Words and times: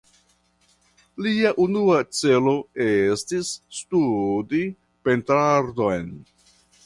Lia 1.25 1.51
unua 1.65 1.97
celo 2.21 2.53
estis 3.03 3.51
studi 3.81 4.65
pentrarton. 5.09 6.11